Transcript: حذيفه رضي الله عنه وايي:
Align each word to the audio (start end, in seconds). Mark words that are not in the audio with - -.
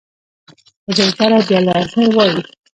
حذيفه 0.89 1.25
رضي 1.33 1.55
الله 1.57 1.73
عنه 1.91 2.07
وايي: 2.17 2.41